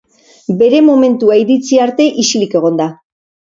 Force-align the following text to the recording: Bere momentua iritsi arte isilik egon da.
Bere 0.61 0.79
momentua 0.85 1.37
iritsi 1.43 1.81
arte 1.85 2.09
isilik 2.25 2.59
egon 2.63 2.83
da. 2.83 2.91